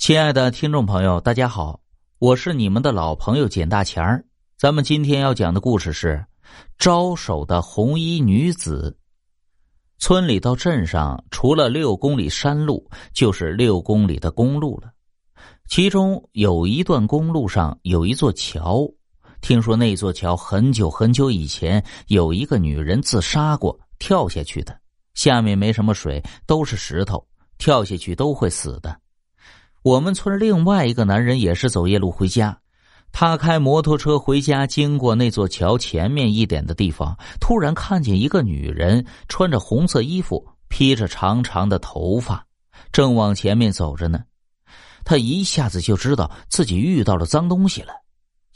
[0.00, 1.78] 亲爱的听众朋友，大家好，
[2.18, 4.24] 我是你们的老朋友简大钱儿。
[4.56, 6.24] 咱们今天要讲的故事是
[6.78, 8.96] 招手的红衣女子。
[9.98, 14.90] 村里到镇上，除了六公里山路，就是六公里的公路了。
[15.68, 18.90] 其中有一段公路上有一座桥，
[19.42, 24.74] 听说那座桥很久很久以前有一个女人自杀过，跳下去的。
[25.12, 27.22] 下面没什么水，都是石头，
[27.58, 28.98] 跳下去都会死的。
[29.82, 32.58] 我们村另外一个男人也是走夜路回家，
[33.12, 42.44] 他开摩托车回家，经过那座桥前面一点的地方，突然看见一个女人穿着红色衣服，披着长长的头发，
[42.92, 44.20] 正往前面走着呢。
[45.02, 47.94] 他一下子就知道自己遇到了脏东西了，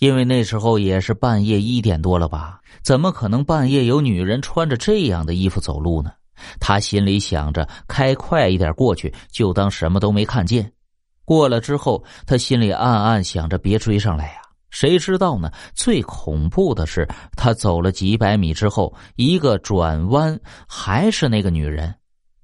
[0.01, 2.61] 因为那时候也是半夜一点多了吧？
[2.83, 6.12] 怎么可能半夜有女人穿着这样的衣服走路呢？
[6.61, 10.70] 他心里想着，开快一点过去，就当什么都没看见。
[11.24, 14.42] 过了之后，他心里暗暗想着别追上来呀。
[14.70, 15.50] 谁知道呢？
[15.72, 21.94] 最恐怖的是，他走了几百米之后，一个转弯，还是那个女人。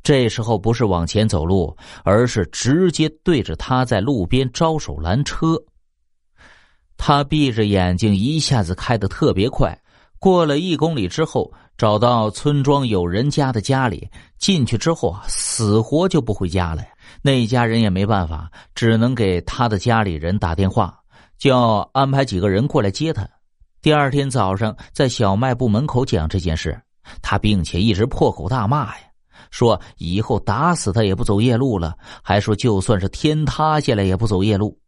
[0.03, 5.61] 这时候不是往前走路，而是直接对着他在路边招手拦车。
[6.97, 9.77] 他闭着眼睛，一下子开的特别快。
[10.19, 16.89] 过了一公里之后，找到村庄有人家的家里，进去之后啊，死活就不回家了呀。
[17.23, 20.99] 那家人也没办法，只能给他的家里人打电话，
[21.39, 23.29] 叫安排几个人过来接他。
[23.83, 26.81] 第二天早上，在小卖部门口讲这件事，
[27.23, 29.03] 他并且一直破口大骂呀，
[29.51, 34.79] 说以后打死他也不走夜路了，还说就算是天塌下来也不走夜路。